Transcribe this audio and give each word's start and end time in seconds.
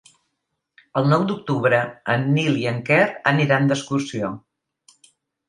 El 1.01 1.09
nou 1.11 1.25
d'octubre 1.31 1.81
en 2.13 2.25
Nil 2.39 2.57
i 2.63 2.67
en 2.73 2.81
Quer 2.89 3.03
aniran 3.35 3.71
d'excursió. 3.73 4.33